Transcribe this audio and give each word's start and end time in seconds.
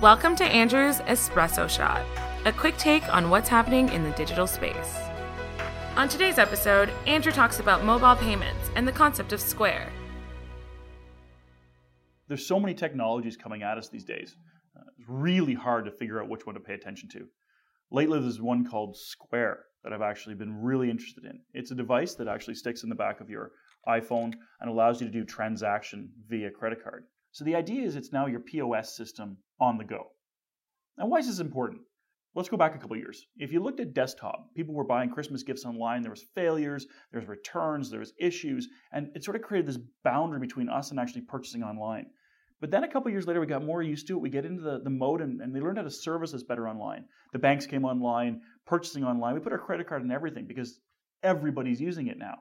Welcome 0.00 0.34
to 0.36 0.44
Andrew's 0.44 1.00
Espresso 1.00 1.68
Shot, 1.68 2.02
a 2.46 2.52
quick 2.54 2.78
take 2.78 3.06
on 3.12 3.28
what's 3.28 3.50
happening 3.50 3.90
in 3.90 4.02
the 4.02 4.12
digital 4.12 4.46
space. 4.46 4.96
On 5.94 6.08
today's 6.08 6.38
episode, 6.38 6.90
Andrew 7.06 7.30
talks 7.30 7.60
about 7.60 7.84
mobile 7.84 8.16
payments 8.16 8.70
and 8.76 8.88
the 8.88 8.92
concept 8.92 9.34
of 9.34 9.42
Square. 9.42 9.92
There's 12.28 12.46
so 12.46 12.58
many 12.58 12.72
technologies 12.72 13.36
coming 13.36 13.62
at 13.62 13.76
us 13.76 13.90
these 13.90 14.06
days. 14.06 14.36
Uh, 14.74 14.84
it's 14.98 15.06
really 15.06 15.52
hard 15.52 15.84
to 15.84 15.90
figure 15.90 16.22
out 16.22 16.30
which 16.30 16.46
one 16.46 16.54
to 16.54 16.62
pay 16.62 16.72
attention 16.72 17.10
to. 17.10 17.26
Lately, 17.90 18.18
there's 18.20 18.40
one 18.40 18.64
called 18.64 18.96
Square 18.96 19.64
that 19.84 19.92
I've 19.92 20.00
actually 20.00 20.34
been 20.34 20.62
really 20.62 20.88
interested 20.88 21.26
in. 21.26 21.40
It's 21.52 21.72
a 21.72 21.74
device 21.74 22.14
that 22.14 22.26
actually 22.26 22.54
sticks 22.54 22.84
in 22.84 22.88
the 22.88 22.94
back 22.94 23.20
of 23.20 23.28
your 23.28 23.50
iPhone 23.86 24.32
and 24.62 24.70
allows 24.70 25.02
you 25.02 25.08
to 25.08 25.12
do 25.12 25.26
transaction 25.26 26.08
via 26.26 26.50
credit 26.50 26.82
card. 26.82 27.04
So 27.32 27.44
the 27.44 27.56
idea 27.56 27.84
is 27.86 27.96
it's 27.96 28.12
now 28.12 28.26
your 28.26 28.40
POS 28.40 28.96
system 28.96 29.38
on 29.60 29.78
the 29.78 29.84
go. 29.84 30.08
Now, 30.98 31.06
why 31.06 31.18
is 31.18 31.26
this 31.26 31.38
important? 31.38 31.82
Let's 32.34 32.48
go 32.48 32.56
back 32.56 32.76
a 32.76 32.78
couple 32.78 32.96
years. 32.96 33.26
If 33.36 33.52
you 33.52 33.60
looked 33.60 33.80
at 33.80 33.92
desktop, 33.92 34.54
people 34.54 34.74
were 34.74 34.84
buying 34.84 35.10
Christmas 35.10 35.42
gifts 35.42 35.64
online. 35.64 36.02
There 36.02 36.12
was 36.12 36.26
failures, 36.34 36.86
there 37.10 37.20
was 37.20 37.28
returns, 37.28 37.90
there 37.90 38.00
was 38.00 38.12
issues, 38.20 38.68
and 38.92 39.10
it 39.16 39.24
sort 39.24 39.36
of 39.36 39.42
created 39.42 39.66
this 39.66 39.78
boundary 40.04 40.38
between 40.38 40.68
us 40.68 40.90
and 40.90 41.00
actually 41.00 41.22
purchasing 41.22 41.64
online. 41.64 42.06
But 42.60 42.70
then 42.70 42.84
a 42.84 42.88
couple 42.88 43.10
years 43.10 43.26
later, 43.26 43.40
we 43.40 43.46
got 43.46 43.64
more 43.64 43.82
used 43.82 44.06
to 44.08 44.16
it. 44.16 44.20
We 44.20 44.28
get 44.28 44.44
into 44.44 44.62
the, 44.62 44.80
the 44.80 44.90
mode 44.90 45.22
and, 45.22 45.40
and 45.40 45.54
they 45.54 45.60
learned 45.60 45.78
how 45.78 45.84
to 45.84 45.90
service 45.90 46.34
us 46.34 46.42
better 46.42 46.68
online. 46.68 47.06
The 47.32 47.38
banks 47.38 47.66
came 47.66 47.84
online, 47.84 48.42
purchasing 48.66 49.02
online. 49.02 49.34
We 49.34 49.40
put 49.40 49.52
our 49.52 49.58
credit 49.58 49.88
card 49.88 50.02
in 50.02 50.10
everything 50.10 50.46
because 50.46 50.78
everybody's 51.22 51.80
using 51.80 52.08
it 52.08 52.18
now. 52.18 52.34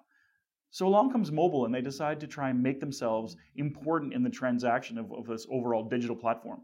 So 0.71 0.87
along 0.87 1.11
comes 1.11 1.31
mobile, 1.31 1.65
and 1.65 1.73
they 1.73 1.81
decide 1.81 2.19
to 2.19 2.27
try 2.27 2.49
and 2.49 2.61
make 2.61 2.79
themselves 2.79 3.35
important 3.55 4.13
in 4.13 4.23
the 4.23 4.29
transaction 4.29 4.97
of, 4.97 5.11
of 5.11 5.25
this 5.25 5.47
overall 5.51 5.89
digital 5.89 6.15
platform. 6.15 6.61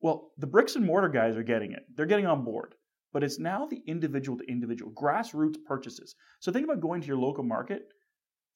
Well, 0.00 0.32
the 0.38 0.46
bricks 0.46 0.76
and 0.76 0.84
mortar 0.84 1.08
guys 1.08 1.36
are 1.36 1.42
getting 1.42 1.72
it. 1.72 1.84
They're 1.94 2.06
getting 2.06 2.26
on 2.26 2.44
board. 2.44 2.74
But 3.12 3.22
it's 3.22 3.38
now 3.38 3.66
the 3.66 3.80
individual 3.86 4.38
to 4.38 4.50
individual, 4.50 4.92
grassroots 4.92 5.56
purchases. 5.64 6.16
So 6.40 6.50
think 6.50 6.64
about 6.64 6.80
going 6.80 7.00
to 7.00 7.06
your 7.06 7.16
local 7.16 7.44
market 7.44 7.82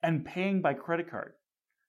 and 0.02 0.24
paying 0.24 0.60
by 0.60 0.74
credit 0.74 1.08
card. 1.10 1.34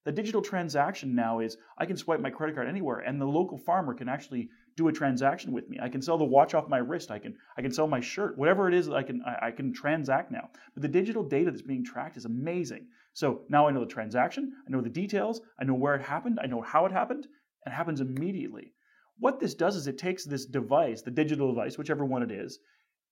The 0.06 0.12
digital 0.14 0.42
transaction 0.42 1.14
now 1.14 1.40
is 1.40 1.58
I 1.78 1.86
can 1.86 1.98
swipe 1.98 2.22
my 2.22 2.30
credit 2.30 2.56
card 2.56 2.70
anywhere, 2.70 3.00
and 3.00 3.20
the 3.20 3.26
local 3.26 3.58
farmer 3.58 3.94
can 3.94 4.08
actually 4.08 4.50
do 4.78 4.88
a 4.88 4.94
transaction 4.94 5.52
with 5.52 5.68
me. 5.68 5.78
I 5.82 5.90
can 5.90 6.02
sell 6.02 6.18
the 6.18 6.24
watch 6.24 6.54
off 6.54 6.70
my 6.70 6.78
wrist. 6.78 7.12
I 7.12 7.20
can 7.20 7.36
I 7.58 7.62
can 7.62 7.72
sell 7.72 7.88
my 7.88 8.00
shirt. 8.00 8.38
Whatever 8.38 8.70
it 8.70 8.74
is 8.74 8.88
that 8.88 8.96
I 8.96 9.04
can 9.04 9.22
I, 9.24 9.48
I 9.48 9.52
can 9.52 9.74
transact 9.74 10.32
now. 10.32 10.50
But 10.74 10.84
the 10.84 10.88
digital 10.88 11.24
data 11.24 11.52
that's 11.52 11.62
being 11.62 11.84
tracked 11.84 12.16
is 12.16 12.26
amazing. 12.26 12.88
So 13.14 13.42
now 13.50 13.68
I 13.68 13.72
know 13.72 13.82
the 13.82 13.86
transaction. 13.88 14.54
I 14.66 14.72
know 14.72 14.82
the 14.82 14.90
details. 14.90 15.42
I 15.60 15.66
know 15.66 15.74
where 15.74 15.96
it 15.96 16.02
happened. 16.02 16.40
I 16.42 16.48
know 16.48 16.62
how 16.62 16.86
it 16.86 16.92
happened. 16.94 17.28
And 17.66 17.74
it 17.74 17.76
happens 17.76 18.00
immediately. 18.00 18.74
What 19.18 19.42
this 19.42 19.54
does 19.54 19.76
is 19.76 19.88
it 19.88 19.98
takes 19.98 20.24
this 20.24 20.46
device, 20.46 21.02
the 21.02 21.12
digital 21.12 21.54
device, 21.54 21.78
whichever 21.78 22.06
one 22.06 22.24
it 22.24 22.32
is, 22.32 22.60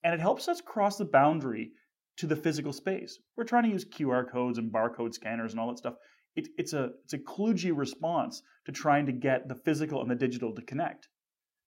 and 0.05 0.13
it 0.13 0.21
helps 0.21 0.47
us 0.47 0.61
cross 0.61 0.97
the 0.97 1.03
boundary 1.03 1.73
to 2.15 2.27
the 2.27 2.35
physical 2.35 2.71
space. 2.71 3.19
We're 3.35 3.43
trying 3.43 3.63
to 3.63 3.69
use 3.69 3.83
QR 3.83 4.30
codes 4.31 4.58
and 4.58 4.71
barcode 4.71 5.13
scanners 5.13 5.52
and 5.52 5.59
all 5.59 5.67
that 5.67 5.77
stuff. 5.77 5.95
It, 6.38 6.49
it's 6.57 6.73
a 6.73 6.91
it's 7.03 7.13
a 7.13 7.17
kludgy 7.17 7.75
response 7.75 8.43
to 8.66 8.71
trying 8.71 9.07
to 9.07 9.11
get 9.11 9.49
the 9.49 9.55
physical 9.55 10.02
and 10.02 10.09
the 10.09 10.16
digital 10.16 10.53
to 10.53 10.61
connect. 10.61 11.09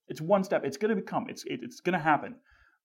It's 0.07 0.21
one 0.21 0.45
step. 0.45 0.65
It's 0.65 0.77
going 0.77 0.91
to 0.91 1.03
become. 1.03 1.27
It's 1.29 1.45
it, 1.45 1.61
it's 1.63 1.81
going 1.81 1.99
to 1.99 2.05
happen. 2.05 2.37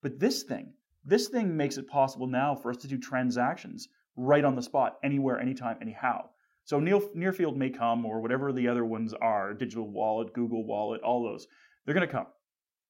But 0.01 0.19
this 0.19 0.41
thing, 0.43 0.73
this 1.05 1.27
thing 1.27 1.55
makes 1.55 1.77
it 1.77 1.87
possible 1.87 2.25
now 2.25 2.55
for 2.55 2.71
us 2.71 2.77
to 2.77 2.87
do 2.87 2.97
transactions 2.97 3.87
right 4.17 4.43
on 4.43 4.55
the 4.55 4.63
spot, 4.63 4.97
anywhere, 5.03 5.39
anytime, 5.39 5.77
anyhow. 5.79 6.29
So 6.63 6.79
near, 6.79 6.99
Nearfield 7.13 7.55
may 7.55 7.69
come, 7.69 8.03
or 8.03 8.19
whatever 8.19 8.51
the 8.51 8.67
other 8.67 8.85
ones 8.85 9.13
are, 9.13 9.53
digital 9.53 9.87
wallet, 9.87 10.33
Google 10.33 10.65
Wallet, 10.65 11.01
all 11.01 11.23
those. 11.23 11.47
They're 11.85 11.93
going 11.93 12.07
to 12.07 12.11
come. 12.11 12.27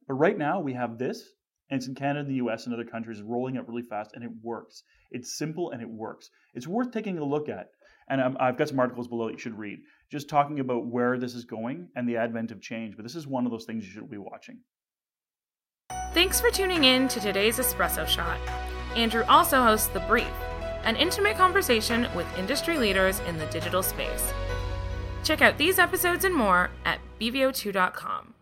But 0.07 0.13
right 0.13 0.37
now 0.37 0.61
we 0.61 0.73
have 0.73 0.97
this, 0.97 1.21
and 1.69 1.77
it's 1.77 1.87
in 1.87 1.95
Canada, 1.95 2.29
the 2.29 2.35
US, 2.35 2.65
and 2.65 2.73
other 2.73 2.85
countries 2.85 3.21
rolling 3.21 3.57
out 3.57 3.67
really 3.67 3.81
fast, 3.81 4.11
and 4.13 4.23
it 4.23 4.31
works. 4.41 4.83
It's 5.11 5.37
simple 5.37 5.71
and 5.71 5.81
it 5.81 5.89
works. 5.89 6.29
It's 6.53 6.67
worth 6.67 6.91
taking 6.91 7.17
a 7.17 7.25
look 7.25 7.49
at. 7.49 7.71
And 8.07 8.21
i 8.21 8.45
have 8.45 8.57
got 8.57 8.69
some 8.69 8.79
articles 8.79 9.07
below 9.07 9.27
that 9.27 9.33
you 9.33 9.39
should 9.39 9.57
read, 9.57 9.79
just 10.11 10.29
talking 10.29 10.59
about 10.59 10.85
where 10.85 11.17
this 11.17 11.33
is 11.33 11.43
going 11.43 11.87
and 11.95 12.07
the 12.07 12.17
advent 12.17 12.51
of 12.51 12.61
change. 12.61 12.95
But 12.95 13.03
this 13.03 13.15
is 13.15 13.25
one 13.25 13.45
of 13.45 13.51
those 13.51 13.65
things 13.65 13.83
you 13.85 13.91
should 13.91 14.09
be 14.09 14.17
watching. 14.17 14.59
Thanks 16.13 16.39
for 16.39 16.51
tuning 16.51 16.83
in 16.83 17.07
to 17.09 17.19
today's 17.19 17.57
Espresso 17.57 18.07
Shot. 18.07 18.39
Andrew 18.95 19.23
also 19.27 19.61
hosts 19.61 19.87
The 19.87 19.99
Brief, 20.01 20.31
an 20.83 20.95
intimate 20.95 21.35
conversation 21.35 22.07
with 22.15 22.27
industry 22.37 22.77
leaders 22.77 23.19
in 23.21 23.37
the 23.37 23.47
digital 23.47 23.81
space. 23.83 24.31
Check 25.23 25.41
out 25.41 25.57
these 25.57 25.79
episodes 25.79 26.23
and 26.23 26.33
more 26.33 26.69
at 26.85 26.99
bv02.com. 27.19 28.34